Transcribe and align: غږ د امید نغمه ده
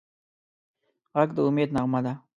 غږ 1.17 1.29
د 1.35 1.39
امید 1.47 1.69
نغمه 1.75 1.99
ده 2.05 2.13